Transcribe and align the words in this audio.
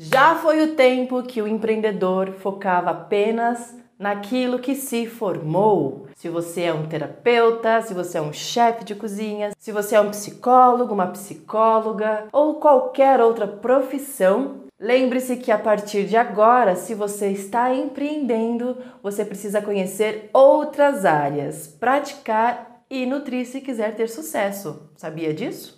Já 0.00 0.36
foi 0.36 0.62
o 0.62 0.76
tempo 0.76 1.24
que 1.24 1.42
o 1.42 1.48
empreendedor 1.48 2.30
focava 2.34 2.90
apenas 2.90 3.74
naquilo 3.98 4.60
que 4.60 4.76
se 4.76 5.08
formou. 5.08 6.06
Se 6.14 6.28
você 6.28 6.62
é 6.62 6.72
um 6.72 6.86
terapeuta, 6.86 7.82
se 7.82 7.92
você 7.92 8.18
é 8.18 8.22
um 8.22 8.32
chefe 8.32 8.84
de 8.84 8.94
cozinha, 8.94 9.50
se 9.58 9.72
você 9.72 9.96
é 9.96 10.00
um 10.00 10.10
psicólogo, 10.10 10.94
uma 10.94 11.08
psicóloga 11.08 12.28
ou 12.30 12.60
qualquer 12.60 13.20
outra 13.20 13.48
profissão, 13.48 14.60
lembre-se 14.78 15.36
que 15.36 15.50
a 15.50 15.58
partir 15.58 16.04
de 16.04 16.16
agora, 16.16 16.76
se 16.76 16.94
você 16.94 17.30
está 17.32 17.74
empreendendo, 17.74 18.76
você 19.02 19.24
precisa 19.24 19.60
conhecer 19.60 20.30
outras 20.32 21.04
áreas, 21.04 21.66
praticar 21.66 22.84
e 22.88 23.04
nutrir 23.04 23.44
se 23.44 23.60
quiser 23.60 23.96
ter 23.96 24.08
sucesso. 24.08 24.88
Sabia 24.94 25.34
disso? 25.34 25.77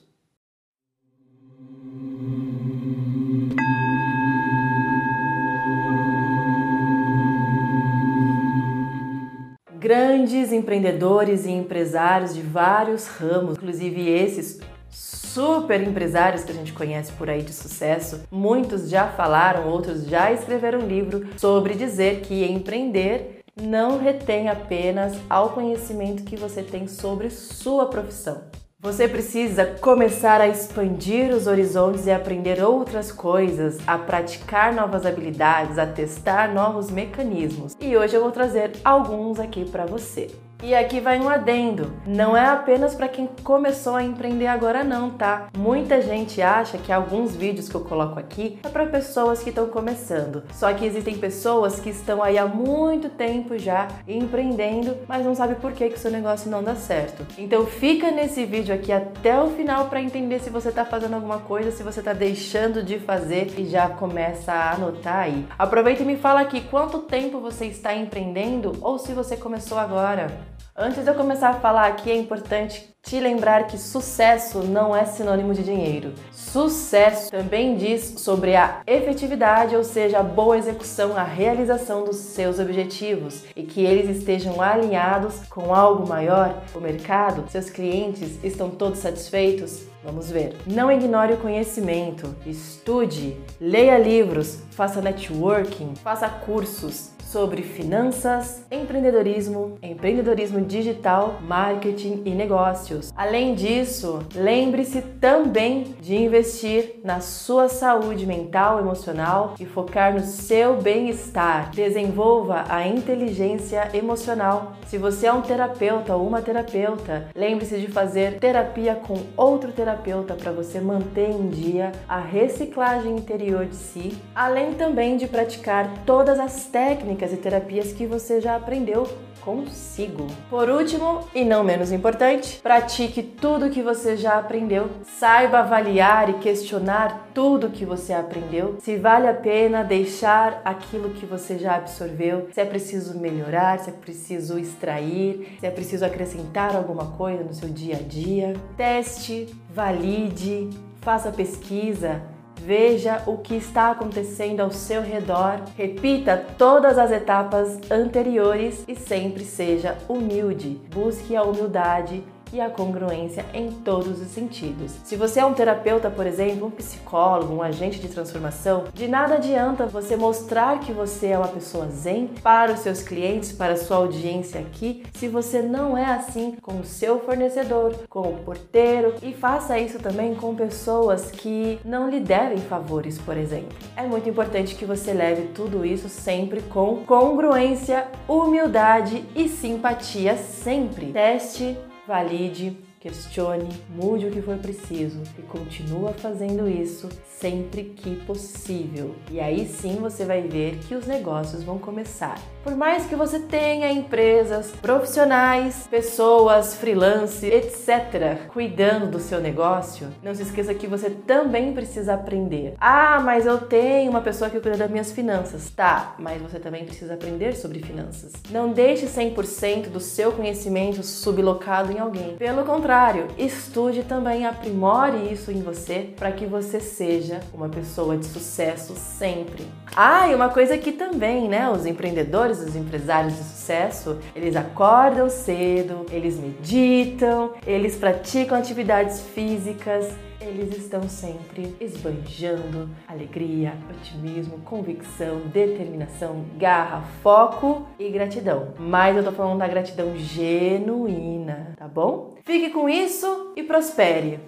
Grandes 9.80 10.52
empreendedores 10.52 11.47
e 11.47 11.51
empresários 11.51 12.34
de 12.34 12.43
vários 12.43 13.07
ramos, 13.07 13.57
inclusive 13.57 14.06
esses 14.06 14.61
super 14.91 15.80
empresários 15.80 16.45
que 16.45 16.53
a 16.53 16.55
gente 16.55 16.75
conhece 16.75 17.11
por 17.12 17.30
aí 17.30 17.41
de 17.41 17.53
sucesso. 17.53 18.20
Muitos 18.30 18.91
já 18.91 19.09
falaram, 19.09 19.69
outros 19.69 20.05
já 20.05 20.30
escreveram 20.30 20.80
livro 20.80 21.27
sobre 21.39 21.75
dizer 21.75 22.20
que 22.20 22.45
empreender 22.45 23.41
não 23.61 23.98
retém 23.98 24.48
apenas 24.48 25.16
ao 25.30 25.51
conhecimento 25.51 26.25
que 26.25 26.37
você 26.37 26.62
tem 26.62 26.87
sobre 26.87 27.31
sua 27.31 27.87
profissão. 27.87 28.42
Você 28.83 29.07
precisa 29.07 29.66
começar 29.66 30.41
a 30.41 30.48
expandir 30.48 31.34
os 31.34 31.47
horizontes 31.47 32.07
e 32.07 32.11
aprender 32.11 32.65
outras 32.65 33.12
coisas, 33.12 33.79
a 33.87 33.98
praticar 33.98 34.73
novas 34.73 35.05
habilidades, 35.05 35.79
a 35.79 35.84
testar 35.84 36.55
novos 36.55 36.91
mecanismos. 36.91 37.77
E 37.78 37.95
hoje 37.95 38.17
eu 38.17 38.22
vou 38.22 38.33
trazer 38.33 38.72
alguns 38.83 39.39
aqui 39.39 39.67
para 39.67 39.84
você. 39.84 40.28
E 40.62 40.75
aqui 40.75 41.00
vai 41.00 41.19
um 41.19 41.28
adendo. 41.28 41.92
Não 42.06 42.36
é 42.36 42.47
apenas 42.47 42.94
para 42.94 43.08
quem 43.08 43.28
começou 43.42 43.97
a 43.97 44.03
empreender 44.03 44.47
agora 44.47 44.84
não, 44.84 45.11
tá? 45.11 45.48
Muita 45.56 46.03
gente 46.03 46.42
acha 46.42 46.77
que 46.77 46.92
alguns 46.92 47.34
vídeos 47.34 47.69
que 47.69 47.75
eu 47.75 47.80
coloco 47.80 48.19
aqui 48.19 48.58
é 48.62 48.69
para 48.69 48.84
pessoas 48.84 49.42
que 49.42 49.48
estão 49.48 49.69
começando. 49.69 50.42
Só 50.53 50.72
que 50.75 50.84
existem 50.84 51.16
pessoas 51.16 51.81
que 51.81 51.88
estão 51.88 52.22
aí 52.22 52.36
há 52.36 52.47
muito 52.47 53.08
tempo 53.08 53.58
já 53.58 53.88
empreendendo, 54.06 54.98
mas 55.08 55.25
não 55.25 55.34
sabe 55.34 55.55
por 55.55 55.72
que 55.72 55.88
que 55.88 55.98
seu 55.98 56.11
negócio 56.11 56.50
não 56.50 56.62
dá 56.62 56.75
certo. 56.75 57.27
Então 57.38 57.64
fica 57.64 58.11
nesse 58.11 58.44
vídeo 58.44 58.75
aqui 58.75 58.92
até 58.92 59.41
o 59.41 59.48
final 59.48 59.86
para 59.86 60.03
entender 60.03 60.41
se 60.41 60.50
você 60.50 60.69
está 60.69 60.84
fazendo 60.84 61.14
alguma 61.14 61.38
coisa, 61.38 61.70
se 61.70 61.83
você 61.83 62.00
está 62.00 62.12
deixando 62.12 62.83
de 62.83 62.98
fazer 62.98 63.55
e 63.58 63.64
já 63.64 63.88
começa 63.88 64.53
a 64.53 64.72
anotar 64.72 65.20
aí. 65.20 65.47
Aproveita 65.58 66.03
e 66.03 66.06
me 66.06 66.16
fala 66.16 66.41
aqui 66.41 66.61
quanto 66.61 66.98
tempo 66.98 67.41
você 67.41 67.64
está 67.64 67.94
empreendendo 67.94 68.77
ou 68.83 68.98
se 68.98 69.14
você 69.14 69.36
começou 69.36 69.78
agora. 69.78 70.50
Antes 70.77 71.05
de 71.05 71.11
eu 71.11 71.14
começar 71.14 71.50
a 71.50 71.61
falar 71.61 71.89
aqui, 71.89 72.11
é 72.11 72.16
importante 72.16 72.91
te 73.03 73.19
lembrar 73.19 73.66
que 73.66 73.77
sucesso 73.77 74.58
não 74.62 74.94
é 74.94 75.05
sinônimo 75.05 75.53
de 75.53 75.62
dinheiro. 75.62 76.12
Sucesso 76.30 77.30
também 77.30 77.77
diz 77.77 78.14
sobre 78.19 78.55
a 78.55 78.81
efetividade, 78.86 79.75
ou 79.75 79.83
seja, 79.83 80.20
a 80.20 80.22
boa 80.22 80.56
execução, 80.56 81.16
a 81.16 81.22
realização 81.22 82.05
dos 82.05 82.16
seus 82.16 82.58
objetivos 82.58 83.44
e 83.56 83.62
que 83.62 83.84
eles 83.84 84.16
estejam 84.16 84.61
alinhados 84.61 85.41
com 85.48 85.75
algo 85.75 86.08
maior. 86.08 86.62
O 86.75 86.81
mercado, 86.81 87.44
seus 87.50 87.69
clientes 87.69 88.42
estão 88.44 88.70
todos 88.70 89.00
satisfeitos? 89.00 89.83
Vamos 90.03 90.31
ver. 90.31 90.56
Não 90.66 90.91
ignore 90.91 91.34
o 91.34 91.38
conhecimento, 91.38 92.34
estude, 92.47 93.36
leia 93.61 93.98
livros, 93.98 94.61
faça 94.70 95.03
networking, 95.03 95.94
faça 95.97 96.28
cursos, 96.28 97.11
sobre 97.31 97.62
finanças, 97.62 98.64
empreendedorismo, 98.70 99.78
empreendedorismo 99.81 100.61
digital, 100.62 101.39
marketing 101.47 102.22
e 102.25 102.31
negócios. 102.31 103.12
Além 103.16 103.54
disso, 103.54 104.19
lembre-se 104.34 105.00
também 105.21 105.94
de 106.00 106.16
investir 106.16 106.97
na 107.04 107.21
sua 107.21 107.69
saúde 107.69 108.27
mental, 108.27 108.81
emocional 108.81 109.54
e 109.60 109.65
focar 109.65 110.12
no 110.12 110.21
seu 110.21 110.77
bem-estar. 110.82 111.71
Desenvolva 111.71 112.65
a 112.69 112.87
inteligência 112.87 113.88
emocional. 113.94 114.72
Se 114.87 114.99
você 114.99 115.28
é 115.28 115.33
um 115.33 115.41
terapeuta 115.41 116.16
ou 116.16 116.27
uma 116.27 116.43
terapeuta, 116.43 117.28
lembre-se 117.34 117.78
de 117.78 117.87
fazer 117.87 118.41
terapia 118.41 118.97
com 118.97 119.21
outro 119.37 119.71
terapeuta 119.71 120.34
para 120.34 120.50
você 120.50 120.81
manter 120.81 121.31
em 121.31 121.49
dia 121.49 121.93
a 122.09 122.19
reciclagem 122.19 123.15
interior 123.15 123.66
de 123.66 123.77
si, 123.77 124.19
além 124.34 124.75
também 124.75 125.16
de 125.16 125.28
praticar 125.28 125.88
todas 126.04 126.41
as 126.41 126.66
técnicas 126.66 127.19
técnicas 127.20 127.32
e 127.32 127.36
terapias 127.36 127.92
que 127.92 128.06
você 128.06 128.41
já 128.41 128.56
aprendeu 128.56 129.06
consigo. 129.42 130.26
Por 130.48 130.69
último, 130.69 131.26
e 131.34 131.44
não 131.44 131.64
menos 131.64 131.92
importante, 131.92 132.60
pratique 132.62 133.22
tudo 133.22 133.70
que 133.70 133.82
você 133.82 134.16
já 134.16 134.38
aprendeu. 134.38 134.91
Saiba 135.19 135.60
avaliar 135.60 136.28
e 136.28 136.34
questionar 136.34 137.30
tudo 137.32 137.70
que 137.70 137.84
você 137.84 138.12
aprendeu, 138.12 138.76
se 138.80 138.97
vale 138.97 139.28
a 139.28 139.34
pena 139.34 139.82
deixar 139.82 140.60
aquilo 140.64 141.10
que 141.10 141.25
você 141.25 141.59
já 141.59 141.76
absorveu, 141.76 142.48
se 142.53 142.60
é 142.60 142.64
preciso 142.64 143.19
melhorar, 143.19 143.78
se 143.78 143.91
é 143.91 143.92
preciso 143.92 144.59
extrair, 144.59 145.56
se 145.59 145.66
é 145.66 145.70
preciso 145.70 146.04
acrescentar 146.04 146.76
alguma 146.76 147.12
coisa 147.12 147.42
no 147.42 147.54
seu 147.54 147.69
dia 147.69 147.97
a 147.97 148.03
dia. 148.03 148.54
Teste, 148.76 149.48
valide, 149.72 150.69
faça 151.00 151.30
pesquisa 151.30 152.20
Veja 152.62 153.22
o 153.26 153.38
que 153.38 153.54
está 153.54 153.91
acontecendo 153.91 154.60
ao 154.60 154.71
seu 154.71 155.00
redor, 155.00 155.62
repita 155.78 156.37
todas 156.59 156.98
as 156.98 157.10
etapas 157.10 157.81
anteriores 157.91 158.84
e 158.87 158.94
sempre 158.94 159.44
seja 159.44 159.97
humilde. 160.06 160.78
Busque 160.93 161.34
a 161.34 161.43
humildade 161.43 162.22
e 162.53 162.61
a 162.61 162.71
congruência 162.71 163.44
em 163.55 163.71
todos 163.71 164.21
os 164.21 164.28
sentidos. 164.28 164.93
Se 165.05 165.16
você 165.16 165.41
é 165.41 165.44
um 165.44 165.55
terapeuta, 165.55 166.11
por 166.11 166.27
exemplo, 166.27 166.66
um 166.66 166.71
psicólogo, 166.71 167.55
um 167.55 167.62
agente 167.62 167.99
de 167.99 168.09
transformação, 168.09 168.84
de 168.93 169.09
nada 169.09 169.34
adianta 169.34 169.87
você 169.87 170.16
mostrar 170.16 170.81
que 170.81 170.93
você 170.93 171.28
é 171.28 171.39
uma 171.39 171.49
pessoa 171.49 171.89
zen 171.89 172.28
para 172.43 172.72
os 172.72 172.81
seus 172.81 173.03
clientes, 173.03 173.53
para 173.53 173.75
a 173.75 173.77
sua 173.77 173.99
audiência 173.99 174.60
aqui, 174.60 175.03
se 175.15 175.28
você 175.28 175.62
não 175.62 175.97
é 175.97 176.05
assim 176.05 176.56
com 176.60 176.81
o 176.81 176.84
seu 176.84 177.21
fornecedor, 177.21 177.94
com 178.09 178.22
o 178.22 178.39
porteiro 178.39 179.15
e 179.22 179.33
faça 179.33 179.78
isso 179.78 179.99
também 179.99 180.34
com 180.34 180.55
pessoas 180.55 181.31
que 181.31 181.78
não 181.84 182.09
lhe 182.09 182.21
devem 182.21 182.59
favores, 182.59 183.19
por 183.19 183.37
exemplo. 183.37 183.77
É 183.97 184.03
muito 184.03 184.28
importante 184.28 184.75
que 184.75 184.84
você 184.84 185.12
leve 185.12 185.49
tudo 185.55 185.84
isso 185.84 186.09
sempre 186.09 186.60
com 186.62 187.05
congruência, 187.05 188.06
humildade 188.28 189.25
e 189.34 189.49
simpatia 189.49 190.37
sempre. 190.37 191.06
Teste 191.12 191.77
valide, 192.10 192.75
questione, 193.00 193.66
mude 193.88 194.27
o 194.27 194.31
que 194.31 194.43
for 194.43 194.59
preciso 194.59 195.22
e 195.38 195.43
continua 195.43 196.12
fazendo 196.12 196.69
isso 196.69 197.09
sempre 197.25 197.84
que 197.84 198.16
possível. 198.27 199.15
E 199.31 199.41
aí 199.41 199.66
sim 199.66 199.97
você 199.97 200.27
vai 200.27 200.43
ver 200.43 200.77
que 200.81 200.94
os 200.94 201.06
negócios 201.06 201.65
vão 201.65 201.78
começar. 201.78 202.39
Por 202.62 202.77
mais 202.77 203.06
que 203.06 203.16
você 203.16 203.41
tenha 203.41 203.91
empresas, 203.91 204.71
profissionais, 204.83 205.89
pessoas, 205.91 206.75
freelance, 206.75 207.47
etc., 207.47 208.47
cuidando 208.53 209.10
do 209.10 209.19
seu 209.19 209.41
negócio, 209.41 210.09
não 210.22 210.34
se 210.34 210.43
esqueça 210.43 210.75
que 210.75 210.87
você 210.87 211.09
também 211.09 211.72
precisa 211.72 212.12
aprender. 212.12 212.75
Ah, 212.78 213.19
mas 213.25 213.47
eu 213.47 213.56
tenho 213.62 214.10
uma 214.10 214.21
pessoa 214.21 214.50
que 214.50 214.60
cuida 214.60 214.77
das 214.77 214.91
minhas 214.91 215.10
finanças. 215.10 215.71
Tá, 215.71 216.15
mas 216.19 216.43
você 216.43 216.59
também 216.59 216.84
precisa 216.84 217.15
aprender 217.15 217.56
sobre 217.56 217.81
finanças. 217.81 218.33
Não 218.50 218.71
deixe 218.71 219.06
100% 219.06 219.89
do 219.89 220.00
seu 220.00 220.33
conhecimento 220.33 221.03
sublocado 221.03 221.91
em 221.91 221.99
alguém. 221.99 222.37
Pelo 222.37 222.62
contrário, 222.62 222.90
estude 223.39 224.03
também, 224.03 224.47
aprimore 224.47 225.33
isso 225.33 225.51
em 225.51 225.62
você 225.62 226.11
para 226.17 226.33
que 226.33 226.47
você 226.47 226.81
seja 226.81 227.41
uma 227.55 227.69
pessoa 227.69 228.17
de 228.17 228.27
sucesso 228.27 228.95
sempre. 228.97 229.65
Ah, 229.95 230.28
e 230.28 230.34
uma 230.34 230.48
coisa 230.48 230.77
que 230.77 230.92
também, 230.92 231.48
né, 231.48 231.71
os 231.71 231.87
empreendedores, 231.87 232.60
os 232.60 232.75
empresários 232.75 233.37
de 233.37 233.45
sucesso, 233.45 234.19
eles 234.34 234.57
acordam 234.57 235.28
cedo, 235.28 236.07
eles 236.10 236.39
meditam, 236.39 237.53
eles 237.66 237.97
praticam 237.97 238.59
atividades 238.59 239.21
físicas, 239.21 240.13
eles 240.41 240.77
estão 240.77 241.09
sempre 241.09 241.77
esbanjando 241.81 242.89
alegria, 243.07 243.75
otimismo, 243.91 244.59
convicção, 244.60 245.41
determinação, 245.53 246.45
garra, 246.57 247.03
foco 247.22 247.86
e 247.98 248.09
gratidão. 248.09 248.75
Mas 248.78 249.16
eu 249.16 249.22
tô 249.22 249.33
falando 249.33 249.59
da 249.59 249.69
gratidão 249.69 250.16
genuína, 250.16 251.70
tá 251.80 251.88
bom? 251.88 252.36
Fique 252.44 252.68
com 252.68 252.91
isso 252.91 253.54
e 253.56 253.62
prospere. 253.62 254.38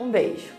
Um 0.00 0.10
beijo. 0.10 0.52